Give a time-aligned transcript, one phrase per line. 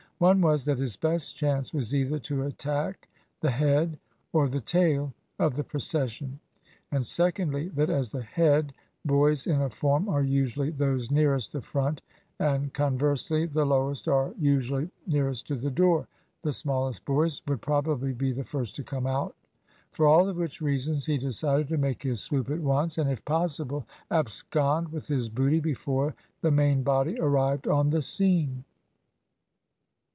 [0.21, 3.09] One was that his best chance was either to attack
[3.39, 3.97] the head
[4.31, 6.39] or the tail of the procession;
[6.91, 8.71] and secondly, that as the head
[9.03, 12.03] boys in a form are usually those nearest the front,
[12.37, 16.07] and conversely, the lowest are usually nearest to the door,
[16.43, 19.35] the smallest boys would probably be the first to come out.
[19.91, 23.25] For all of which reasons he decided to make his swoop at once, and if
[23.25, 28.65] possible abscond with his booty before the main body arrived on the scene.